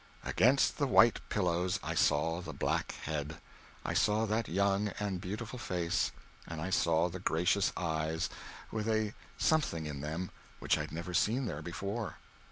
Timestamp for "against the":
0.25-0.87